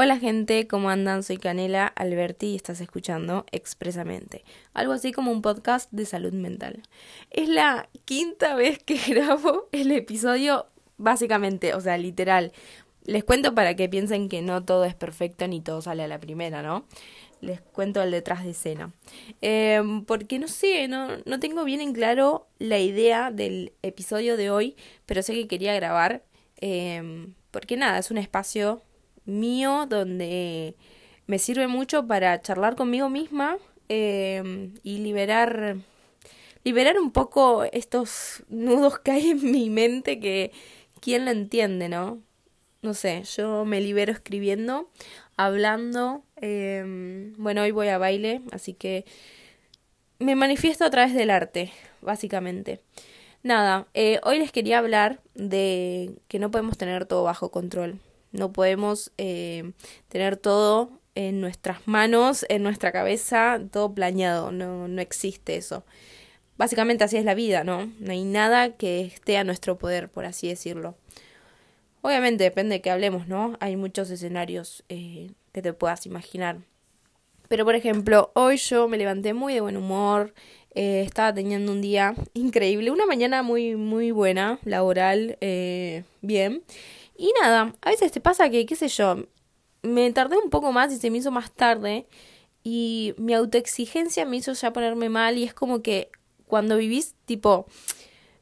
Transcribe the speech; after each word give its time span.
Hola 0.00 0.16
gente, 0.16 0.68
¿cómo 0.68 0.90
andan? 0.90 1.24
Soy 1.24 1.38
Canela 1.38 1.88
Alberti 1.88 2.50
y 2.50 2.54
estás 2.54 2.80
escuchando 2.80 3.44
Expresamente, 3.50 4.44
algo 4.72 4.92
así 4.92 5.10
como 5.10 5.32
un 5.32 5.42
podcast 5.42 5.90
de 5.90 6.06
salud 6.06 6.32
mental. 6.32 6.82
Es 7.32 7.48
la 7.48 7.88
quinta 8.04 8.54
vez 8.54 8.78
que 8.78 8.96
grabo 9.08 9.66
el 9.72 9.90
episodio, 9.90 10.66
básicamente, 10.98 11.74
o 11.74 11.80
sea, 11.80 11.98
literal. 11.98 12.52
Les 13.06 13.24
cuento 13.24 13.56
para 13.56 13.74
que 13.74 13.88
piensen 13.88 14.28
que 14.28 14.40
no 14.40 14.64
todo 14.64 14.84
es 14.84 14.94
perfecto 14.94 15.48
ni 15.48 15.60
todo 15.60 15.82
sale 15.82 16.04
a 16.04 16.08
la 16.08 16.20
primera, 16.20 16.62
¿no? 16.62 16.84
Les 17.40 17.60
cuento 17.60 18.00
el 18.00 18.12
detrás 18.12 18.44
de 18.44 18.50
escena. 18.50 18.92
Em, 19.40 20.04
porque 20.04 20.38
no 20.38 20.46
sé, 20.46 20.86
no, 20.86 21.08
no 21.24 21.40
tengo 21.40 21.64
bien 21.64 21.80
en 21.80 21.92
claro 21.92 22.46
la 22.60 22.78
idea 22.78 23.32
del 23.32 23.72
episodio 23.82 24.36
de 24.36 24.48
hoy, 24.52 24.76
pero 25.06 25.24
sé 25.24 25.34
que 25.34 25.48
quería 25.48 25.74
grabar. 25.74 26.22
Em, 26.60 27.34
porque 27.50 27.76
nada, 27.76 27.98
es 27.98 28.12
un 28.12 28.18
espacio 28.18 28.80
mío 29.28 29.86
donde 29.88 30.74
me 31.26 31.38
sirve 31.38 31.68
mucho 31.68 32.06
para 32.06 32.40
charlar 32.40 32.74
conmigo 32.74 33.08
misma 33.08 33.58
eh, 33.88 34.72
y 34.82 34.98
liberar 34.98 35.76
liberar 36.64 36.98
un 36.98 37.12
poco 37.12 37.64
estos 37.64 38.42
nudos 38.48 38.98
que 38.98 39.12
hay 39.12 39.30
en 39.30 39.50
mi 39.50 39.70
mente 39.70 40.20
que 40.20 40.52
quién 41.00 41.24
lo 41.24 41.30
entiende, 41.30 41.88
¿no? 41.88 42.20
No 42.82 42.94
sé, 42.94 43.22
yo 43.36 43.64
me 43.64 43.80
libero 43.80 44.12
escribiendo, 44.12 44.90
hablando. 45.36 46.22
Eh, 46.40 47.32
bueno, 47.36 47.62
hoy 47.62 47.70
voy 47.72 47.88
a 47.88 47.98
baile, 47.98 48.42
así 48.52 48.74
que 48.74 49.04
me 50.18 50.36
manifiesto 50.36 50.84
a 50.84 50.90
través 50.90 51.14
del 51.14 51.30
arte, 51.30 51.72
básicamente. 52.02 52.80
Nada, 53.42 53.88
eh, 53.94 54.20
hoy 54.24 54.38
les 54.38 54.52
quería 54.52 54.78
hablar 54.78 55.20
de 55.34 56.16
que 56.28 56.38
no 56.38 56.50
podemos 56.50 56.76
tener 56.76 57.06
todo 57.06 57.24
bajo 57.24 57.50
control. 57.50 58.00
No 58.32 58.52
podemos 58.52 59.12
eh, 59.18 59.72
tener 60.08 60.36
todo 60.36 60.90
en 61.14 61.40
nuestras 61.40 61.86
manos, 61.86 62.44
en 62.48 62.62
nuestra 62.62 62.92
cabeza, 62.92 63.60
todo 63.72 63.92
planeado. 63.94 64.52
No, 64.52 64.88
no 64.88 65.00
existe 65.00 65.56
eso. 65.56 65.84
Básicamente 66.56 67.04
así 67.04 67.16
es 67.16 67.24
la 67.24 67.34
vida, 67.34 67.64
¿no? 67.64 67.90
No 67.98 68.12
hay 68.12 68.24
nada 68.24 68.76
que 68.76 69.02
esté 69.02 69.36
a 69.36 69.44
nuestro 69.44 69.78
poder, 69.78 70.08
por 70.08 70.24
así 70.24 70.48
decirlo. 70.48 70.96
Obviamente 72.02 72.44
depende 72.44 72.76
de 72.76 72.80
que 72.80 72.90
hablemos, 72.90 73.28
¿no? 73.28 73.56
Hay 73.60 73.76
muchos 73.76 74.10
escenarios 74.10 74.84
eh, 74.88 75.30
que 75.52 75.62
te 75.62 75.72
puedas 75.72 76.06
imaginar. 76.06 76.58
Pero 77.48 77.64
por 77.64 77.74
ejemplo, 77.74 78.30
hoy 78.34 78.56
yo 78.58 78.88
me 78.88 78.98
levanté 78.98 79.34
muy 79.34 79.54
de 79.54 79.60
buen 79.60 79.76
humor, 79.76 80.34
eh, 80.74 81.02
estaba 81.04 81.32
teniendo 81.32 81.72
un 81.72 81.80
día 81.80 82.14
increíble, 82.34 82.90
una 82.90 83.06
mañana 83.06 83.42
muy, 83.42 83.74
muy 83.74 84.10
buena, 84.10 84.58
laboral, 84.64 85.38
bien. 86.20 86.62
Y 87.18 87.32
nada, 87.42 87.74
a 87.82 87.90
veces 87.90 88.12
te 88.12 88.20
pasa 88.20 88.48
que, 88.48 88.64
qué 88.64 88.76
sé 88.76 88.86
yo, 88.86 89.26
me 89.82 90.10
tardé 90.12 90.38
un 90.38 90.50
poco 90.50 90.70
más 90.70 90.92
y 90.92 90.98
se 90.98 91.10
me 91.10 91.18
hizo 91.18 91.32
más 91.32 91.50
tarde 91.50 92.06
y 92.62 93.12
mi 93.18 93.34
autoexigencia 93.34 94.24
me 94.24 94.36
hizo 94.36 94.52
ya 94.52 94.72
ponerme 94.72 95.08
mal 95.08 95.36
y 95.36 95.42
es 95.42 95.52
como 95.52 95.82
que 95.82 96.12
cuando 96.46 96.76
vivís, 96.76 97.16
tipo, 97.24 97.66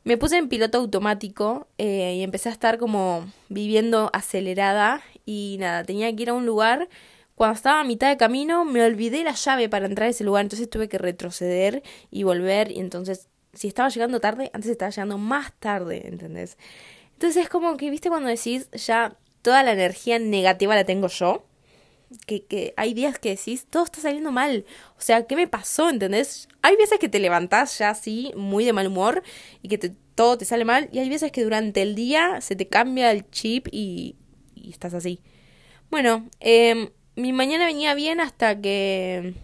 me 0.05 0.19
puse 0.19 0.37
en 0.37 0.51
piloto 0.51 0.77
automático 0.77 1.69
eh, 1.79 2.17
y 2.19 2.23
empecé 2.23 2.51
a 2.51 2.53
estar 2.53 2.77
como 2.77 3.27
viviendo 3.49 4.11
acelerada 4.13 5.03
y 5.25 5.57
nada, 5.59 5.83
tenía 5.83 6.15
que 6.15 6.25
ir 6.25 6.31
a 6.31 6.35
un 6.35 6.45
lugar. 6.45 6.91
Cuando 7.35 7.57
estaba 7.57 7.81
a 7.81 7.85
mitad 7.85 8.11
de 8.11 8.19
camino 8.19 8.67
me 8.67 8.85
olvidé 8.85 9.25
la 9.25 9.33
llave 9.33 9.71
para 9.71 9.87
entrar 9.87 10.09
a 10.09 10.11
ese 10.11 10.23
lugar, 10.23 10.45
entonces 10.45 10.69
tuve 10.69 10.89
que 10.91 10.99
retroceder 10.99 11.83
y 12.11 12.25
volver 12.25 12.71
y 12.73 12.81
entonces 12.81 13.29
si 13.55 13.69
estaba 13.69 13.89
llegando 13.89 14.21
tarde, 14.21 14.51
antes 14.53 14.71
estaba 14.71 14.91
llegando 14.91 15.17
más 15.17 15.55
tarde, 15.59 16.07
¿entendés? 16.07 16.59
Entonces 17.17 17.45
es 17.45 17.49
como 17.49 17.77
que, 17.79 17.89
viste, 17.89 18.11
cuando 18.11 18.29
decís 18.29 18.69
ya 18.73 19.17
toda 19.41 19.63
la 19.63 19.73
energía 19.73 20.19
negativa 20.19 20.75
la 20.75 20.85
tengo 20.85 21.09
yo. 21.09 21.47
Que, 22.27 22.45
que 22.45 22.73
hay 22.77 22.95
días 22.95 23.19
que 23.19 23.31
decís, 23.31 23.67
todo 23.69 23.85
está 23.85 24.01
saliendo 24.01 24.31
mal. 24.31 24.67
O 24.99 25.01
sea, 25.01 25.27
¿qué 25.27 25.35
me 25.35 25.49
pasó? 25.49 25.89
¿Entendés? 25.89 26.47
Hay 26.63 26.77
veces 26.77 26.99
que 26.99 27.09
te 27.09 27.19
levantás 27.19 27.79
ya 27.79 27.91
así, 27.91 28.33
muy 28.37 28.65
de 28.65 28.73
mal 28.73 28.87
humor, 28.87 29.23
y 29.63 29.69
que 29.69 29.79
todo 30.15 30.37
te 30.39 30.45
sale 30.45 30.65
mal. 30.65 30.89
Y 30.93 30.99
hay 30.99 31.09
veces 31.09 31.33
que 31.33 31.43
durante 31.43 31.83
el 31.83 31.95
día 31.95 32.41
se 32.43 32.55
te 32.55 32.69
cambia 32.69 33.11
el 33.11 33.29
chip 33.31 33.67
y, 33.73 34.17
y 34.55 34.71
estás 34.71 34.95
así. 34.95 35.21
Bueno, 35.91 36.29
eh, 36.41 36.91
mi 37.17 37.33
mañana 37.33 37.65
venía 37.65 37.95
bien 37.95 38.21
hasta 38.21 38.61
que 38.61 39.35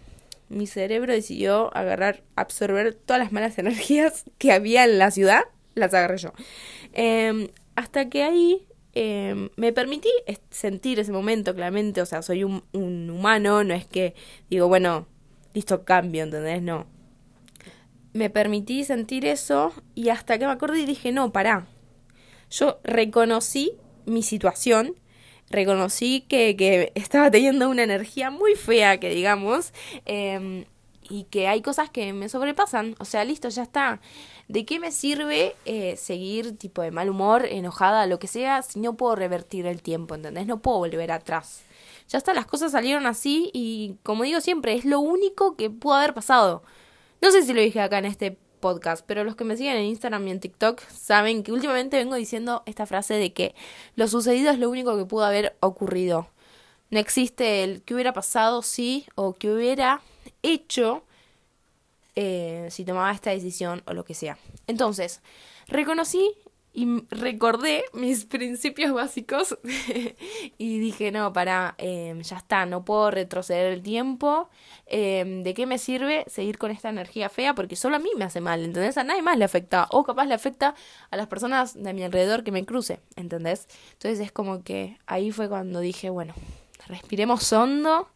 mi 0.51 0.67
cerebro 0.67 1.13
decidió 1.13 1.75
agarrar, 1.77 2.23
absorber 2.37 2.95
todas 2.95 3.23
las 3.23 3.33
malas 3.33 3.59
energías 3.59 4.25
que 4.39 4.53
había 4.53 4.85
en 4.85 4.99
la 4.99 5.11
ciudad, 5.11 5.45
las 5.75 5.95
agarré 5.95 6.19
yo. 6.19 6.33
Eh, 6.93 7.51
hasta 7.75 8.09
que 8.09 8.23
ahí 8.23 8.67
eh, 8.95 9.49
me 9.57 9.73
permití 9.73 10.11
sentir 10.51 10.99
ese 11.01 11.13
momento, 11.13 11.55
claramente, 11.55 12.03
o 12.03 12.07
sea, 12.07 12.23
soy 12.23 12.45
un, 12.45 12.63
humano, 12.73 13.65
no 13.65 13.75
es 13.75 13.87
que 13.87 14.15
digo, 14.51 14.69
bueno, 14.69 15.07
listo, 15.55 15.85
cambio, 15.85 16.25
¿entendés? 16.25 16.63
No. 16.63 16.87
Me 18.13 18.29
permití 18.29 18.85
sentir 18.85 19.25
eso 19.25 19.73
y 19.95 20.11
hasta 20.11 20.39
que 20.39 20.47
me 20.47 20.53
acordé 20.53 20.81
y 20.81 20.87
dije, 20.87 21.13
no, 21.13 21.33
pará. 21.33 21.67
Yo 22.51 22.81
reconocí 22.85 23.73
mi 24.05 24.23
situación, 24.23 24.97
reconocí 25.49 26.27
que, 26.29 26.55
que 26.57 26.93
estaba 26.95 27.31
teniendo 27.31 27.71
una 27.71 27.85
energía 27.85 28.31
muy 28.31 28.55
fea, 28.55 29.01
que 29.01 29.09
digamos, 29.09 29.73
eh, 30.05 30.67
y 31.13 31.25
que 31.25 31.47
hay 31.47 31.61
cosas 31.61 31.91
que 31.91 32.15
me 32.15 32.31
sobrepasan. 32.31 32.97
O 32.99 33.05
sea, 33.05 33.23
listo, 33.25 33.51
ya 33.51 33.65
está. 33.65 34.01
¿De 34.49 34.65
qué 34.65 34.81
me 34.81 34.91
sirve 34.91 35.55
eh, 35.67 35.97
seguir 35.99 36.57
tipo 36.57 36.81
de 36.81 36.91
mal 36.91 37.11
humor, 37.11 37.45
enojada, 37.45 38.07
lo 38.07 38.19
que 38.19 38.29
sea, 38.29 38.63
si 38.63 38.81
no 38.81 38.97
puedo 38.97 39.15
revertir 39.15 39.67
el 39.67 39.83
tiempo, 39.83 40.15
¿entendés? 40.15 40.47
No 40.47 40.63
puedo 40.63 40.79
volver 40.79 41.13
atrás. 41.13 41.65
Ya 42.09 42.17
está, 42.17 42.33
las 42.33 42.47
cosas 42.47 42.73
salieron 42.73 43.05
así 43.05 43.51
y 43.53 43.97
como 44.03 44.25
digo 44.25 44.41
siempre, 44.41 44.73
es 44.73 44.87
lo 44.87 45.01
único 45.01 45.55
que 45.55 45.69
pudo 45.69 45.95
haber 45.95 46.15
pasado. 46.15 46.63
No 47.21 47.31
sé 47.31 47.43
si 47.43 47.53
lo 47.53 47.61
dije 47.61 47.83
acá 47.83 47.99
en 47.99 48.07
este 48.07 48.39
podcast, 48.61 49.05
pero 49.07 49.23
los 49.23 49.37
que 49.37 49.45
me 49.45 49.59
siguen 49.59 49.77
en 49.77 49.85
Instagram 49.85 50.27
y 50.29 50.31
en 50.31 50.41
TikTok 50.41 50.81
saben 50.89 51.43
que 51.43 51.53
últimamente 51.53 51.99
vengo 51.99 52.15
diciendo 52.15 52.63
esta 52.65 52.87
frase 52.87 53.15
de 53.15 53.35
que 53.35 53.55
lo 53.97 54.09
sucedido 54.09 54.51
es 54.51 54.59
lo 54.59 54.71
único 54.71 54.97
que 54.97 55.05
pudo 55.05 55.27
haber 55.27 55.57
ocurrido. 55.61 56.29
No 56.89 56.99
existe 56.99 57.65
el 57.65 57.83
que 57.83 57.93
hubiera 57.93 58.15
pasado, 58.15 58.63
sí, 58.63 59.07
o 59.15 59.35
que 59.35 59.51
hubiera 59.51 60.01
hecho 60.43 61.05
eh, 62.15 62.69
si 62.71 62.85
tomaba 62.85 63.11
esta 63.13 63.31
decisión 63.31 63.83
o 63.87 63.95
lo 63.95 64.05
que 64.05 64.15
sea. 64.15 64.37
Entonces, 64.67 65.23
reconocí 65.69 66.31
y 66.75 67.05
recordé 67.11 67.85
mis 67.93 68.25
principios 68.27 68.93
básicos 68.93 69.59
y 70.59 70.79
dije, 70.79 71.11
no, 71.11 71.33
para, 71.33 71.75
eh, 71.79 72.15
ya 72.23 72.37
está, 72.37 72.67
no 72.67 72.85
puedo 72.85 73.11
retroceder 73.11 73.73
el 73.73 73.83
tiempo. 73.83 74.49
Eh, 74.87 75.41
¿De 75.43 75.55
qué 75.55 75.67
me 75.67 75.79
sirve 75.79 76.25
seguir 76.29 76.59
con 76.59 76.71
esta 76.71 76.89
energía 76.89 77.29
fea? 77.29 77.55
Porque 77.55 77.77
solo 77.77 77.97
a 77.97 77.99
mí 77.99 78.11
me 78.17 78.25
hace 78.25 78.41
mal, 78.41 78.65
¿entendés? 78.65 78.99
A 78.99 79.05
nadie 79.05 79.23
más 79.23 79.39
le 79.39 79.45
afecta. 79.45 79.87
O 79.91 80.05
capaz 80.05 80.27
le 80.27 80.35
afecta 80.35 80.75
a 81.11 81.17
las 81.17 81.29
personas 81.29 81.83
de 81.83 81.93
mi 81.93 82.03
alrededor 82.05 82.45
que 82.45 82.53
me 82.53 82.65
cruce, 82.65 83.01
¿entendés? 83.17 83.69
Entonces 83.93 84.21
es 84.21 84.33
como 84.33 84.63
que 84.63 84.99
ahí 85.07 85.31
fue 85.31 85.49
cuando 85.49 85.81
dije, 85.81 86.11
bueno, 86.11 86.35
respiremos 86.89 87.53
hondo 87.53 88.09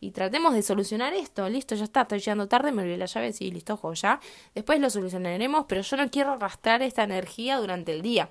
y 0.00 0.12
tratemos 0.12 0.54
de 0.54 0.62
solucionar 0.62 1.12
esto. 1.14 1.48
Listo, 1.48 1.74
ya 1.74 1.84
está, 1.84 2.02
estoy 2.02 2.20
llegando 2.20 2.48
tarde, 2.48 2.72
me 2.72 2.82
olvidé 2.82 2.98
la 2.98 3.06
llave, 3.06 3.32
sí, 3.32 3.50
listo, 3.50 3.74
ojo, 3.74 3.92
ya. 3.94 4.20
Después 4.54 4.80
lo 4.80 4.90
solucionaremos, 4.90 5.66
pero 5.68 5.82
yo 5.82 5.96
no 5.96 6.10
quiero 6.10 6.32
arrastrar 6.32 6.82
esta 6.82 7.02
energía 7.02 7.58
durante 7.58 7.92
el 7.92 8.02
día. 8.02 8.30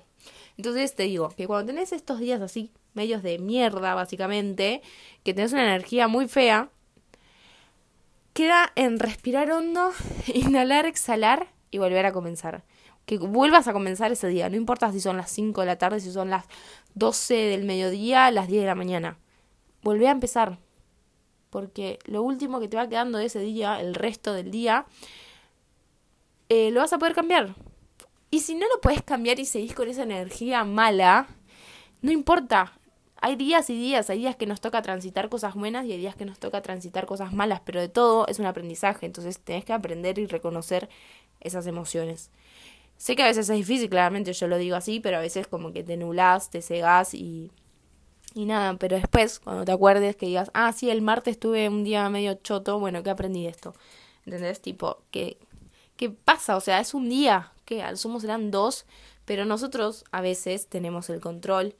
Entonces 0.56 0.94
te 0.94 1.04
digo 1.04 1.28
que 1.30 1.46
cuando 1.46 1.72
tenés 1.72 1.92
estos 1.92 2.18
días 2.18 2.40
así, 2.40 2.72
medios 2.94 3.22
de 3.22 3.38
mierda, 3.38 3.94
básicamente, 3.94 4.82
que 5.22 5.34
tenés 5.34 5.52
una 5.52 5.64
energía 5.64 6.08
muy 6.08 6.26
fea, 6.26 6.70
queda 8.32 8.72
en 8.74 8.98
respirar 8.98 9.50
hondo, 9.50 9.92
inhalar, 10.34 10.86
exhalar 10.86 11.48
y 11.70 11.78
volver 11.78 12.06
a 12.06 12.12
comenzar. 12.12 12.64
Que 13.04 13.18
vuelvas 13.18 13.68
a 13.68 13.72
comenzar 13.72 14.12
ese 14.12 14.28
día, 14.28 14.50
no 14.50 14.56
importa 14.56 14.92
si 14.92 15.00
son 15.00 15.16
las 15.16 15.30
5 15.30 15.62
de 15.62 15.66
la 15.66 15.78
tarde, 15.78 16.00
si 16.00 16.12
son 16.12 16.28
las 16.28 16.44
12 16.94 17.34
del 17.34 17.64
mediodía, 17.64 18.30
las 18.30 18.48
10 18.48 18.62
de 18.62 18.66
la 18.66 18.74
mañana. 18.74 19.18
Volvé 19.82 20.08
a 20.08 20.10
empezar, 20.10 20.58
porque 21.50 21.98
lo 22.04 22.22
último 22.22 22.60
que 22.60 22.68
te 22.68 22.76
va 22.76 22.88
quedando 22.88 23.18
de 23.18 23.26
ese 23.26 23.40
día, 23.40 23.80
el 23.80 23.94
resto 23.94 24.32
del 24.32 24.50
día, 24.50 24.86
eh, 26.48 26.70
lo 26.70 26.80
vas 26.80 26.92
a 26.92 26.98
poder 26.98 27.14
cambiar. 27.14 27.54
Y 28.30 28.40
si 28.40 28.54
no 28.54 28.68
lo 28.68 28.80
puedes 28.80 29.02
cambiar 29.02 29.38
y 29.40 29.44
seguís 29.44 29.74
con 29.74 29.88
esa 29.88 30.02
energía 30.02 30.64
mala, 30.64 31.28
no 32.02 32.12
importa. 32.12 32.72
Hay 33.20 33.34
días 33.36 33.68
y 33.70 33.74
días, 33.74 34.10
hay 34.10 34.18
días 34.18 34.36
que 34.36 34.46
nos 34.46 34.60
toca 34.60 34.80
transitar 34.80 35.28
cosas 35.28 35.54
buenas 35.54 35.84
y 35.86 35.92
hay 35.92 35.98
días 35.98 36.14
que 36.14 36.24
nos 36.24 36.38
toca 36.38 36.62
transitar 36.62 37.06
cosas 37.06 37.32
malas, 37.32 37.60
pero 37.64 37.80
de 37.80 37.88
todo 37.88 38.28
es 38.28 38.38
un 38.38 38.46
aprendizaje, 38.46 39.06
entonces 39.06 39.40
tenés 39.40 39.64
que 39.64 39.72
aprender 39.72 40.20
y 40.20 40.26
reconocer 40.26 40.88
esas 41.40 41.66
emociones. 41.66 42.30
Sé 42.96 43.16
que 43.16 43.22
a 43.22 43.26
veces 43.26 43.48
es 43.48 43.56
difícil, 43.56 43.90
claramente 43.90 44.32
yo 44.32 44.46
lo 44.46 44.56
digo 44.56 44.76
así, 44.76 45.00
pero 45.00 45.16
a 45.16 45.20
veces 45.20 45.48
como 45.48 45.72
que 45.72 45.82
te 45.82 45.96
nulas, 45.96 46.50
te 46.50 46.62
cegas 46.62 47.14
y 47.14 47.50
y 48.34 48.44
nada, 48.44 48.76
pero 48.78 48.96
después, 48.96 49.40
cuando 49.40 49.64
te 49.64 49.72
acuerdes 49.72 50.16
que 50.16 50.26
digas, 50.26 50.50
ah, 50.54 50.72
sí, 50.72 50.90
el 50.90 51.02
martes 51.02 51.38
tuve 51.38 51.68
un 51.68 51.84
día 51.84 52.08
medio 52.10 52.34
choto, 52.34 52.78
bueno, 52.78 53.02
¿qué 53.02 53.10
aprendí 53.10 53.44
de 53.44 53.50
esto? 53.50 53.74
¿Entendés? 54.26 54.60
Tipo, 54.60 55.02
¿qué, 55.10 55.38
qué 55.96 56.10
pasa? 56.10 56.56
O 56.56 56.60
sea, 56.60 56.80
es 56.80 56.94
un 56.94 57.08
día, 57.08 57.52
que 57.64 57.82
al 57.82 57.96
sumo 57.96 58.20
serán 58.20 58.50
dos, 58.50 58.86
pero 59.24 59.44
nosotros 59.44 60.04
a 60.10 60.20
veces 60.20 60.68
tenemos 60.68 61.10
el 61.10 61.20
control. 61.20 61.74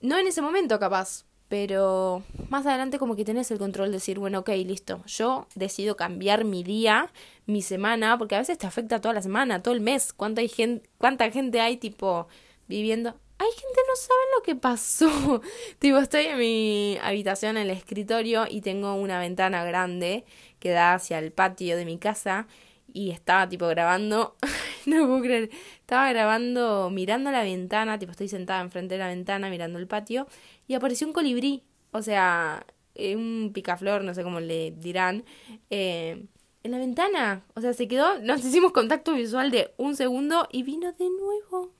No 0.00 0.18
en 0.18 0.26
ese 0.26 0.42
momento, 0.42 0.78
capaz, 0.78 1.24
pero 1.48 2.22
más 2.48 2.66
adelante 2.66 2.98
como 2.98 3.14
que 3.14 3.24
tenés 3.24 3.50
el 3.50 3.58
control 3.58 3.88
de 3.88 3.98
decir, 3.98 4.18
bueno, 4.18 4.40
ok, 4.40 4.48
listo, 4.64 5.02
yo 5.06 5.46
decido 5.54 5.96
cambiar 5.96 6.44
mi 6.44 6.62
día, 6.64 7.12
mi 7.46 7.62
semana, 7.62 8.18
porque 8.18 8.34
a 8.34 8.38
veces 8.38 8.58
te 8.58 8.66
afecta 8.66 9.00
toda 9.00 9.14
la 9.14 9.22
semana, 9.22 9.62
todo 9.62 9.74
el 9.74 9.80
mes, 9.80 10.12
cuánta, 10.12 10.40
hay 10.40 10.48
gente, 10.48 10.88
cuánta 10.98 11.30
gente 11.30 11.60
hay 11.60 11.76
tipo 11.76 12.28
viviendo. 12.66 13.14
Hay 13.38 13.48
gente 13.50 13.80
no 13.88 13.96
sabe 13.96 14.20
lo 14.36 14.42
que 14.42 14.56
pasó. 14.56 15.42
tipo, 15.78 15.98
estoy 15.98 16.24
en 16.26 16.38
mi 16.38 16.98
habitación, 17.02 17.56
en 17.56 17.64
el 17.64 17.70
escritorio, 17.70 18.46
y 18.48 18.62
tengo 18.62 18.94
una 18.94 19.18
ventana 19.18 19.64
grande 19.64 20.24
que 20.58 20.70
da 20.70 20.94
hacia 20.94 21.18
el 21.18 21.32
patio 21.32 21.76
de 21.76 21.84
mi 21.84 21.98
casa. 21.98 22.46
Y 22.92 23.10
estaba 23.10 23.48
tipo 23.48 23.66
grabando. 23.68 24.36
no 24.86 25.06
puedo 25.06 25.20
creer. 25.22 25.50
Estaba 25.80 26.10
grabando 26.10 26.88
mirando 26.90 27.30
la 27.30 27.42
ventana. 27.42 27.98
Tipo, 27.98 28.12
estoy 28.12 28.28
sentada 28.28 28.62
enfrente 28.62 28.94
de 28.94 29.00
la 29.00 29.08
ventana 29.08 29.50
mirando 29.50 29.78
el 29.78 29.86
patio 29.86 30.26
y 30.66 30.74
apareció 30.74 31.06
un 31.06 31.12
colibrí, 31.12 31.62
o 31.92 32.02
sea, 32.02 32.66
eh, 32.94 33.16
un 33.16 33.50
picaflor, 33.52 34.02
no 34.02 34.14
sé 34.14 34.22
cómo 34.22 34.40
le 34.40 34.72
dirán, 34.72 35.24
eh, 35.70 36.24
en 36.62 36.70
la 36.70 36.78
ventana. 36.78 37.44
O 37.54 37.60
sea, 37.60 37.72
se 37.74 37.86
quedó, 37.88 38.18
nos 38.20 38.44
hicimos 38.44 38.72
contacto 38.72 39.12
visual 39.12 39.50
de 39.50 39.72
un 39.76 39.94
segundo 39.96 40.48
y 40.50 40.62
vino 40.62 40.92
de 40.92 41.08
nuevo. 41.10 41.75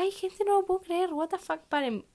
Ay, 0.00 0.10
gente, 0.12 0.44
no 0.46 0.60
lo 0.60 0.66
puedo 0.66 0.80
creer, 0.80 1.12
what 1.12 1.28
the 1.28 1.38
fuck, 1.38 1.60
paren. 1.68 2.04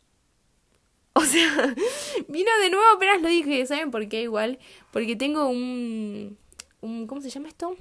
O 1.18 1.22
sea, 1.22 1.48
vino 2.28 2.52
de 2.62 2.70
nuevo 2.70 2.86
apenas 2.94 3.22
lo 3.22 3.30
dije, 3.30 3.66
¿saben 3.66 3.90
por 3.90 4.08
qué 4.10 4.24
igual? 4.24 4.60
Porque 4.92 5.16
tengo 5.16 5.48
un... 5.48 6.38
un 6.82 7.08
¿Cómo 7.08 7.22
se 7.22 7.30
llama 7.30 7.48
esto? 7.48 7.78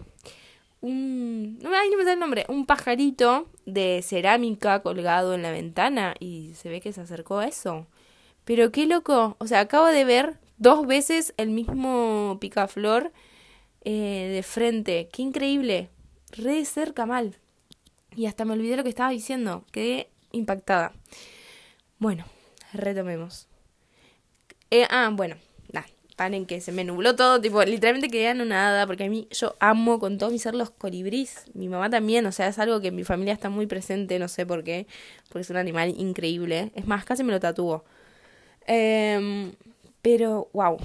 un... 0.84 1.58
No, 1.60 1.70
ay, 1.74 1.88
no 1.90 1.96
me 1.96 2.04
da 2.04 2.12
el 2.12 2.20
nombre. 2.20 2.44
Un 2.48 2.66
pajarito 2.66 3.48
de 3.64 4.02
cerámica 4.02 4.82
colgado 4.82 5.34
en 5.34 5.42
la 5.42 5.50
ventana 5.50 6.14
y 6.20 6.52
se 6.54 6.68
ve 6.68 6.80
que 6.80 6.92
se 6.92 7.00
acercó 7.00 7.38
a 7.38 7.46
eso. 7.46 7.86
Pero 8.44 8.70
qué 8.70 8.86
loco. 8.86 9.36
O 9.38 9.46
sea, 9.46 9.60
acabo 9.60 9.86
de 9.86 10.04
ver 10.04 10.38
dos 10.58 10.86
veces 10.86 11.32
el 11.38 11.50
mismo 11.50 12.36
picaflor 12.40 13.12
eh, 13.84 14.30
de 14.34 14.42
frente. 14.42 15.08
Qué 15.10 15.22
increíble. 15.22 15.88
Re 16.32 16.64
cerca 16.66 17.06
mal. 17.06 17.38
Y 18.16 18.26
hasta 18.26 18.44
me 18.44 18.52
olvidé 18.52 18.76
lo 18.76 18.82
que 18.82 18.88
estaba 18.88 19.10
diciendo. 19.10 19.64
Quedé 19.72 20.10
impactada. 20.32 20.92
Bueno, 21.98 22.24
retomemos. 22.72 23.48
Eh, 24.70 24.86
ah, 24.90 25.10
bueno 25.12 25.36
paren 26.16 26.46
que 26.46 26.60
se 26.60 26.72
me 26.72 26.84
nubló 26.84 27.16
todo, 27.16 27.40
tipo, 27.40 27.62
literalmente 27.64 28.08
quedé 28.08 28.34
nada, 28.34 28.86
porque 28.86 29.04
a 29.04 29.10
mí 29.10 29.28
yo 29.30 29.56
amo 29.60 29.98
con 29.98 30.18
todo 30.18 30.30
mi 30.30 30.38
ser 30.38 30.54
los 30.54 30.70
colibrís, 30.70 31.44
mi 31.54 31.68
mamá 31.68 31.90
también, 31.90 32.24
o 32.26 32.32
sea, 32.32 32.48
es 32.48 32.58
algo 32.58 32.80
que 32.80 32.88
en 32.88 32.96
mi 32.96 33.04
familia 33.04 33.32
está 33.32 33.50
muy 33.50 33.66
presente, 33.66 34.18
no 34.18 34.28
sé 34.28 34.46
por 34.46 34.64
qué, 34.64 34.86
porque 35.28 35.40
es 35.40 35.50
un 35.50 35.56
animal 35.56 35.94
increíble, 35.98 36.70
es 36.74 36.86
más, 36.86 37.04
casi 37.04 37.24
me 37.24 37.32
lo 37.32 37.40
tatuó. 37.40 37.84
Em, 38.66 39.52
pero, 40.02 40.48
wow, 40.52 40.78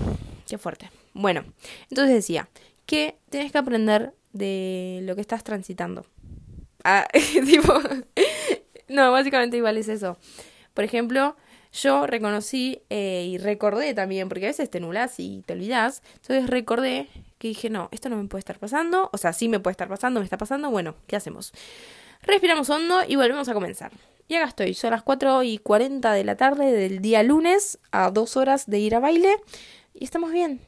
qué 0.47 0.57
fuerte. 0.57 0.89
Bueno, 1.13 1.43
entonces 1.89 2.15
decía 2.15 2.49
que 2.85 3.17
tienes 3.29 3.51
que 3.51 3.57
aprender 3.57 4.13
de 4.33 5.01
lo 5.03 5.15
que 5.15 5.21
estás 5.21 5.43
transitando. 5.43 6.05
Ah, 6.91 7.07
no, 8.87 9.11
básicamente 9.11 9.57
igual 9.57 9.77
es 9.77 9.89
eso. 9.89 10.17
Por 10.73 10.83
ejemplo, 10.83 11.35
yo 11.71 12.07
reconocí 12.07 12.81
eh, 12.89 13.27
y 13.29 13.37
recordé 13.37 13.93
también, 13.93 14.27
porque 14.27 14.45
a 14.45 14.49
veces 14.49 14.71
te 14.71 14.79
nulas 14.79 15.19
y 15.19 15.43
te 15.45 15.53
olvidas, 15.53 16.01
entonces 16.15 16.49
recordé 16.49 17.07
que 17.37 17.49
dije, 17.49 17.69
no, 17.69 17.89
esto 17.91 18.09
no 18.09 18.17
me 18.17 18.27
puede 18.27 18.39
estar 18.39 18.57
pasando, 18.57 19.11
o 19.13 19.17
sea, 19.19 19.33
sí 19.33 19.49
me 19.49 19.59
puede 19.59 19.73
estar 19.73 19.87
pasando, 19.87 20.19
me 20.19 20.23
está 20.23 20.39
pasando, 20.39 20.71
bueno, 20.71 20.95
¿qué 21.05 21.15
hacemos? 21.15 21.53
Respiramos 22.23 22.71
hondo 22.71 23.01
y 23.07 23.17
volvemos 23.17 23.47
a 23.49 23.53
comenzar. 23.53 23.91
Y 24.27 24.33
acá 24.33 24.47
estoy, 24.47 24.73
son 24.73 24.89
las 24.89 25.03
4 25.03 25.43
y 25.43 25.59
40 25.59 26.11
de 26.11 26.23
la 26.23 26.37
tarde 26.37 26.71
del 26.71 27.03
día 27.03 27.21
lunes, 27.21 27.77
a 27.91 28.09
dos 28.09 28.35
horas 28.35 28.65
de 28.65 28.79
ir 28.79 28.95
a 28.95 28.99
baile, 28.99 29.35
y 29.93 30.05
estamos 30.05 30.31
bien, 30.31 30.59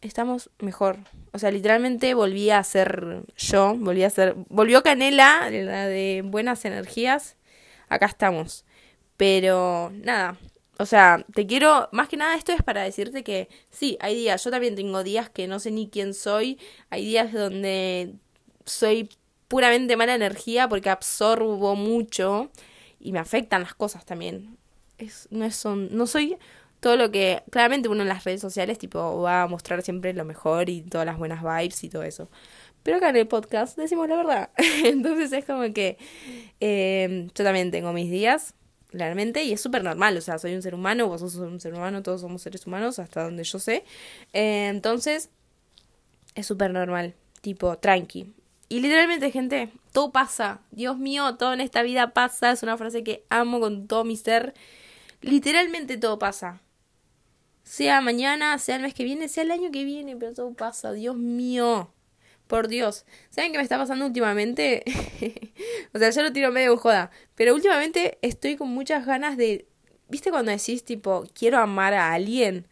estamos 0.00 0.50
mejor. 0.58 0.98
O 1.32 1.38
sea, 1.38 1.50
literalmente 1.50 2.14
volví 2.14 2.50
a 2.50 2.62
ser 2.64 3.22
yo, 3.36 3.74
volví 3.76 4.04
a 4.04 4.10
ser, 4.10 4.34
volvió 4.48 4.82
Canela, 4.82 5.50
la 5.50 5.86
de 5.86 6.22
buenas 6.24 6.64
energías, 6.64 7.36
acá 7.88 8.06
estamos. 8.06 8.64
Pero 9.16 9.92
nada, 9.94 10.38
o 10.78 10.86
sea, 10.86 11.26
te 11.34 11.46
quiero, 11.46 11.90
más 11.92 12.08
que 12.08 12.16
nada 12.16 12.34
esto 12.36 12.52
es 12.52 12.62
para 12.62 12.82
decirte 12.82 13.22
que 13.22 13.48
sí, 13.70 13.98
hay 14.00 14.14
días, 14.14 14.42
yo 14.42 14.50
también 14.50 14.74
tengo 14.74 15.02
días 15.04 15.28
que 15.28 15.46
no 15.46 15.60
sé 15.60 15.70
ni 15.70 15.90
quién 15.90 16.14
soy, 16.14 16.58
hay 16.88 17.04
días 17.04 17.32
donde 17.32 18.14
soy 18.64 19.10
puramente 19.46 19.96
mala 19.96 20.14
energía 20.14 20.68
porque 20.68 20.88
absorbo 20.88 21.76
mucho 21.76 22.50
y 22.98 23.12
me 23.12 23.18
afectan 23.18 23.62
las 23.62 23.74
cosas 23.74 24.06
también. 24.06 24.56
Es, 24.96 25.28
no, 25.30 25.44
es, 25.44 25.56
son, 25.56 25.94
no 25.94 26.06
soy 26.06 26.38
todo 26.80 26.96
lo 26.96 27.10
que 27.10 27.42
claramente 27.50 27.88
uno 27.88 28.02
en 28.02 28.08
las 28.08 28.24
redes 28.24 28.40
sociales 28.40 28.78
tipo 28.78 29.20
va 29.20 29.42
a 29.42 29.46
mostrar 29.46 29.82
siempre 29.82 30.12
lo 30.14 30.24
mejor 30.24 30.68
y 30.68 30.82
todas 30.82 31.06
las 31.06 31.18
buenas 31.18 31.42
vibes 31.42 31.84
y 31.84 31.88
todo 31.88 32.02
eso. 32.02 32.28
Pero 32.82 32.96
acá 32.96 33.10
en 33.10 33.16
el 33.16 33.28
podcast 33.28 33.76
decimos 33.76 34.08
la 34.08 34.16
verdad. 34.16 34.50
Entonces 34.84 35.32
es 35.32 35.44
como 35.44 35.72
que 35.72 35.98
eh, 36.60 37.28
yo 37.34 37.44
también 37.44 37.70
tengo 37.70 37.92
mis 37.92 38.10
días 38.10 38.54
claramente, 38.90 39.44
y 39.44 39.52
es 39.52 39.60
súper 39.60 39.84
normal, 39.84 40.16
o 40.16 40.20
sea, 40.20 40.38
soy 40.38 40.54
un 40.54 40.62
ser 40.62 40.74
humano, 40.74 41.06
vos 41.06 41.20
sos 41.20 41.36
un 41.36 41.60
ser 41.60 41.74
humano, 41.74 42.02
todos 42.02 42.22
somos 42.22 42.42
seres 42.42 42.66
humanos, 42.66 42.98
hasta 42.98 43.22
donde 43.22 43.44
yo 43.44 43.58
sé. 43.58 43.84
Eh, 44.32 44.66
entonces, 44.68 45.30
es 46.34 46.46
súper 46.46 46.72
normal, 46.72 47.14
tipo, 47.40 47.78
tranqui. 47.78 48.32
Y 48.68 48.80
literalmente, 48.80 49.30
gente, 49.30 49.68
todo 49.92 50.12
pasa. 50.12 50.60
Dios 50.70 50.96
mío, 50.96 51.36
todo 51.36 51.52
en 51.52 51.60
esta 51.60 51.82
vida 51.82 52.12
pasa. 52.12 52.52
Es 52.52 52.62
una 52.62 52.76
frase 52.76 53.02
que 53.02 53.24
amo 53.28 53.58
con 53.58 53.88
todo 53.88 54.04
mi 54.04 54.16
ser. 54.16 54.54
Literalmente 55.22 55.96
todo 55.96 56.20
pasa. 56.20 56.60
Sea 57.70 58.00
mañana, 58.00 58.58
sea 58.58 58.74
el 58.74 58.82
mes 58.82 58.94
que 58.94 59.04
viene, 59.04 59.28
sea 59.28 59.44
el 59.44 59.52
año 59.52 59.70
que 59.70 59.84
viene, 59.84 60.16
pero 60.16 60.34
todo 60.34 60.52
pasa. 60.54 60.90
Dios 60.92 61.16
mío. 61.16 61.94
Por 62.48 62.66
Dios. 62.66 63.06
¿Saben 63.30 63.52
qué 63.52 63.58
me 63.58 63.62
está 63.62 63.78
pasando 63.78 64.06
últimamente? 64.06 64.82
o 65.94 65.98
sea, 66.00 66.10
yo 66.10 66.22
lo 66.24 66.32
tiro 66.32 66.50
medio 66.50 66.76
joda. 66.76 67.12
Pero 67.36 67.54
últimamente 67.54 68.18
estoy 68.22 68.56
con 68.56 68.70
muchas 68.70 69.06
ganas 69.06 69.36
de. 69.36 69.68
¿Viste 70.08 70.32
cuando 70.32 70.50
decís, 70.50 70.82
tipo, 70.84 71.22
quiero 71.32 71.58
amar 71.58 71.94
a 71.94 72.12
alguien? 72.12 72.66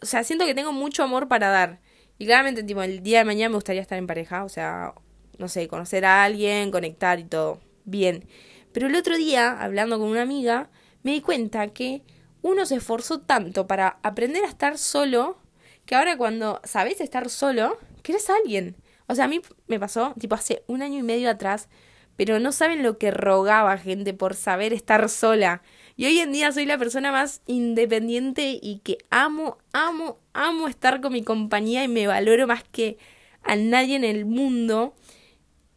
o 0.00 0.06
sea, 0.06 0.24
siento 0.24 0.46
que 0.46 0.54
tengo 0.54 0.72
mucho 0.72 1.02
amor 1.02 1.28
para 1.28 1.50
dar. 1.50 1.80
Y 2.16 2.24
claramente, 2.24 2.62
tipo, 2.62 2.82
el 2.82 3.02
día 3.02 3.18
de 3.18 3.24
mañana 3.26 3.50
me 3.50 3.56
gustaría 3.56 3.82
estar 3.82 3.98
en 3.98 4.06
pareja. 4.06 4.44
O 4.44 4.48
sea, 4.48 4.94
no 5.36 5.48
sé, 5.48 5.68
conocer 5.68 6.06
a 6.06 6.24
alguien, 6.24 6.70
conectar 6.70 7.20
y 7.20 7.24
todo. 7.24 7.60
Bien. 7.84 8.26
Pero 8.72 8.86
el 8.86 8.96
otro 8.96 9.18
día, 9.18 9.62
hablando 9.62 9.98
con 9.98 10.08
una 10.08 10.22
amiga, 10.22 10.70
me 11.02 11.12
di 11.12 11.20
cuenta 11.20 11.68
que 11.74 12.00
uno 12.44 12.66
se 12.66 12.76
esforzó 12.76 13.20
tanto 13.20 13.66
para 13.66 13.98
aprender 14.02 14.44
a 14.44 14.48
estar 14.48 14.76
solo 14.76 15.38
que 15.86 15.94
ahora 15.94 16.18
cuando 16.18 16.60
sabes 16.62 17.00
estar 17.00 17.30
solo, 17.30 17.78
quieres 18.02 18.28
a 18.28 18.36
alguien. 18.36 18.76
O 19.06 19.14
sea, 19.14 19.24
a 19.24 19.28
mí 19.28 19.40
me 19.66 19.80
pasó, 19.80 20.14
tipo, 20.20 20.34
hace 20.34 20.62
un 20.66 20.82
año 20.82 20.98
y 20.98 21.02
medio 21.02 21.30
atrás, 21.30 21.70
pero 22.16 22.40
no 22.40 22.52
saben 22.52 22.82
lo 22.82 22.98
que 22.98 23.10
rogaba 23.10 23.78
gente 23.78 24.12
por 24.12 24.34
saber 24.34 24.74
estar 24.74 25.08
sola. 25.08 25.62
Y 25.96 26.04
hoy 26.04 26.18
en 26.18 26.32
día 26.32 26.52
soy 26.52 26.66
la 26.66 26.76
persona 26.76 27.10
más 27.10 27.40
independiente 27.46 28.58
y 28.60 28.80
que 28.84 28.98
amo, 29.08 29.56
amo, 29.72 30.18
amo 30.34 30.68
estar 30.68 31.00
con 31.00 31.14
mi 31.14 31.22
compañía 31.22 31.82
y 31.82 31.88
me 31.88 32.06
valoro 32.06 32.46
más 32.46 32.62
que 32.64 32.98
a 33.42 33.56
nadie 33.56 33.96
en 33.96 34.04
el 34.04 34.26
mundo. 34.26 34.94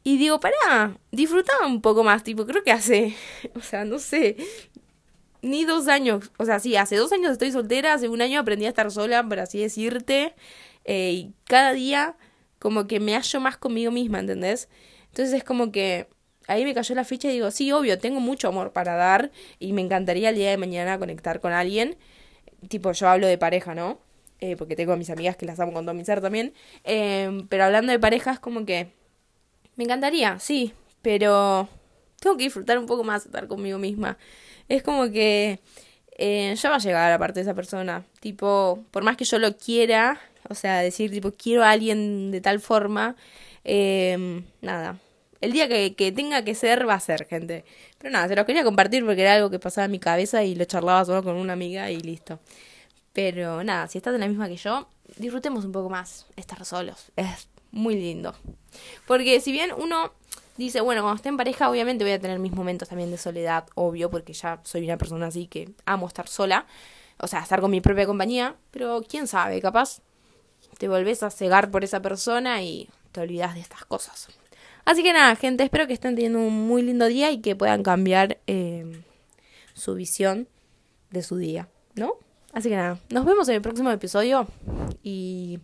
Y 0.03 0.17
digo, 0.17 0.41
pará, 0.41 0.97
disfrutaba 1.11 1.65
un 1.65 1.81
poco 1.81 2.03
más, 2.03 2.23
tipo, 2.23 2.45
creo 2.45 2.63
que 2.63 2.73
hace, 2.73 3.15
o 3.55 3.61
sea, 3.61 3.85
no 3.85 3.99
sé, 3.99 4.35
ni 5.47 5.65
dos 5.65 5.87
años, 5.87 6.31
o 6.37 6.45
sea, 6.45 6.59
sí, 6.59 6.75
hace 6.75 6.95
dos 6.97 7.11
años 7.11 7.31
estoy 7.31 7.51
soltera, 7.51 7.93
hace 7.93 8.09
un 8.09 8.21
año 8.21 8.39
aprendí 8.39 8.65
a 8.65 8.69
estar 8.69 8.91
sola, 8.91 9.27
por 9.27 9.39
así 9.39 9.59
decirte, 9.59 10.35
eh, 10.85 11.11
y 11.11 11.33
cada 11.45 11.73
día 11.73 12.15
como 12.59 12.87
que 12.87 12.99
me 12.99 13.13
hallo 13.13 13.39
más 13.39 13.57
conmigo 13.57 13.91
misma, 13.91 14.19
¿entendés? 14.19 14.69
Entonces 15.07 15.35
es 15.35 15.43
como 15.43 15.71
que 15.71 16.07
ahí 16.47 16.63
me 16.63 16.73
cayó 16.73 16.95
la 16.95 17.03
ficha 17.03 17.29
y 17.29 17.33
digo, 17.33 17.51
sí, 17.51 17.71
obvio, 17.71 17.99
tengo 17.99 18.19
mucho 18.19 18.47
amor 18.47 18.71
para 18.73 18.95
dar 18.95 19.31
y 19.59 19.73
me 19.73 19.81
encantaría 19.81 20.29
el 20.29 20.35
día 20.35 20.49
de 20.49 20.57
mañana 20.57 20.97
conectar 20.97 21.39
con 21.39 21.53
alguien. 21.53 21.97
Tipo, 22.69 22.91
yo 22.91 23.09
hablo 23.09 23.27
de 23.27 23.37
pareja, 23.37 23.75
¿no? 23.75 23.99
Eh, 24.39 24.55
porque 24.55 24.75
tengo 24.75 24.93
a 24.93 24.95
mis 24.95 25.09
amigas 25.09 25.35
que 25.35 25.45
las 25.45 25.59
amo 25.59 25.73
con 25.73 25.85
todo 25.85 25.95
mi 25.95 26.05
ser 26.05 26.21
también. 26.21 26.53
Em, 26.83 27.47
pero 27.47 27.65
hablando 27.65 27.91
de 27.91 27.99
pareja 27.99 28.31
es 28.31 28.39
como 28.39 28.65
que 28.65 28.91
me 29.75 29.83
encantaría, 29.83 30.39
sí, 30.39 30.73
pero 31.01 31.69
tengo 32.19 32.37
que 32.37 32.45
disfrutar 32.45 32.77
un 32.77 32.85
poco 32.85 33.03
más 33.03 33.25
estar 33.25 33.47
conmigo 33.47 33.77
misma. 33.77 34.17
Es 34.69 34.83
como 34.83 35.09
que 35.11 35.59
eh, 36.17 36.55
ya 36.55 36.69
va 36.69 36.75
a 36.77 36.79
llegar 36.79 37.11
aparte 37.11 37.39
de 37.39 37.41
esa 37.43 37.53
persona. 37.53 38.05
Tipo, 38.19 38.83
por 38.91 39.03
más 39.03 39.17
que 39.17 39.25
yo 39.25 39.39
lo 39.39 39.55
quiera, 39.57 40.19
o 40.49 40.55
sea, 40.55 40.79
decir, 40.79 41.11
tipo, 41.11 41.31
quiero 41.31 41.63
a 41.63 41.71
alguien 41.71 42.31
de 42.31 42.41
tal 42.41 42.59
forma, 42.59 43.15
eh, 43.63 44.43
nada. 44.61 44.99
El 45.39 45.51
día 45.51 45.67
que, 45.67 45.95
que, 45.95 46.11
tenga 46.11 46.43
que 46.43 46.55
ser, 46.55 46.87
va 46.89 46.95
a 46.95 46.99
ser, 46.99 47.27
gente. 47.27 47.63
Pero 47.99 48.11
nada, 48.11 48.27
se 48.27 48.35
lo 48.35 48.45
quería 48.45 48.63
compartir 48.63 49.05
porque 49.05 49.21
era 49.21 49.35
algo 49.35 49.51
que 49.51 49.59
pasaba 49.59 49.85
en 49.85 49.91
mi 49.91 49.99
cabeza 49.99 50.43
y 50.43 50.55
lo 50.55 50.65
charlaba 50.65 51.05
solo 51.05 51.23
con 51.23 51.35
una 51.35 51.53
amiga 51.53 51.91
y 51.91 51.99
listo. 51.99 52.39
Pero 53.13 53.63
nada, 53.63 53.87
si 53.87 53.99
estás 53.99 54.15
en 54.15 54.21
la 54.21 54.27
misma 54.27 54.47
que 54.47 54.57
yo, 54.57 54.87
disfrutemos 55.17 55.65
un 55.65 55.71
poco 55.71 55.89
más 55.89 56.25
estar 56.35 56.63
solos. 56.65 57.11
Es 57.15 57.47
muy 57.71 57.95
lindo. 57.95 58.35
Porque 59.05 59.39
si 59.41 59.51
bien 59.51 59.71
uno 59.77 60.13
dice, 60.57 60.81
bueno, 60.81 61.01
cuando 61.01 61.17
esté 61.17 61.29
en 61.29 61.37
pareja 61.37 61.69
obviamente 61.69 62.03
voy 62.03 62.13
a 62.13 62.19
tener 62.19 62.39
mis 62.39 62.51
momentos 62.51 62.89
también 62.89 63.11
de 63.11 63.17
soledad, 63.17 63.65
obvio, 63.75 64.09
porque 64.09 64.33
ya 64.33 64.59
soy 64.63 64.85
una 64.85 64.97
persona 64.97 65.27
así 65.27 65.47
que 65.47 65.71
amo 65.85 66.07
estar 66.07 66.27
sola, 66.27 66.65
o 67.19 67.27
sea, 67.27 67.41
estar 67.41 67.61
con 67.61 67.71
mi 67.71 67.81
propia 67.81 68.05
compañía, 68.05 68.55
pero 68.71 69.03
quién 69.07 69.27
sabe, 69.27 69.61
capaz 69.61 70.01
te 70.77 70.87
volvés 70.87 71.23
a 71.23 71.29
cegar 71.29 71.71
por 71.71 71.83
esa 71.83 72.01
persona 72.01 72.61
y 72.61 72.89
te 73.11 73.21
olvidas 73.21 73.55
de 73.55 73.61
estas 73.61 73.85
cosas. 73.85 74.27
Así 74.85 75.03
que 75.03 75.13
nada, 75.13 75.35
gente, 75.35 75.63
espero 75.63 75.87
que 75.87 75.93
estén 75.93 76.15
teniendo 76.15 76.39
un 76.39 76.67
muy 76.67 76.81
lindo 76.81 77.07
día 77.07 77.31
y 77.31 77.41
que 77.41 77.55
puedan 77.55 77.83
cambiar 77.83 78.39
eh, 78.47 79.01
su 79.73 79.95
visión 79.95 80.47
de 81.09 81.23
su 81.23 81.37
día, 81.37 81.67
¿no? 81.95 82.13
Así 82.53 82.69
que 82.69 82.75
nada, 82.75 82.99
nos 83.09 83.25
vemos 83.25 83.47
en 83.49 83.55
el 83.55 83.61
próximo 83.61 83.91
episodio 83.91 84.47
y... 85.03 85.59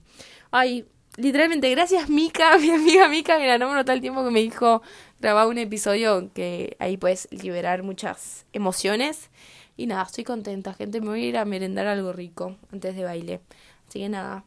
Ay, 0.56 0.86
literalmente, 1.17 1.70
gracias 1.70 2.10
Mika, 2.10 2.58
mi 2.60 2.70
amiga 2.70 3.08
Mika, 3.08 3.38
que 3.38 3.48
la 3.48 3.58
nombro 3.58 3.84
todo 3.84 3.96
el 3.96 4.01
tiempo 4.01 4.24
que 4.24 4.32
me 4.32 4.41
dijo 4.41 4.82
grabar 5.20 5.48
un 5.48 5.58
episodio 5.58 6.32
que 6.34 6.75
ahí 6.79 6.98
puedes 6.98 7.27
liberar 7.32 7.84
muchas 7.84 8.46
emociones. 8.53 9.29
Y 9.75 9.88
nada, 9.88 10.03
estoy 10.03 10.24
contenta, 10.24 10.74
gente. 10.74 11.01
Me 11.01 11.08
voy 11.08 11.24
a 11.24 11.27
ir 11.27 11.38
a 11.38 11.46
merendar 11.46 11.88
algo 11.88 12.13
rico 12.13 12.58
antes 12.72 12.96
de 12.96 13.03
baile. 13.03 13.41
Así 13.88 14.00
que 14.00 14.10
nada, 14.10 14.43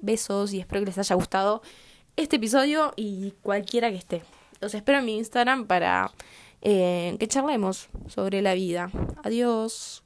besos 0.00 0.52
y 0.52 0.60
espero 0.60 0.80
que 0.80 0.86
les 0.86 0.98
haya 0.98 1.14
gustado 1.14 1.62
este 2.16 2.36
episodio 2.36 2.92
y 2.96 3.32
cualquiera 3.42 3.90
que 3.90 3.96
esté. 3.96 4.22
Los 4.60 4.74
espero 4.74 4.98
en 4.98 5.04
mi 5.04 5.18
Instagram 5.18 5.66
para 5.66 6.10
eh, 6.62 7.16
que 7.20 7.28
charlemos 7.28 7.88
sobre 8.08 8.42
la 8.42 8.54
vida. 8.54 8.90
Adiós. 9.22 10.02